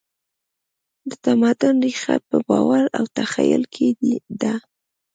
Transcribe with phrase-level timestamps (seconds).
[1.09, 3.87] د تمدن ریښه په باور او تخیل کې
[4.41, 4.53] ده.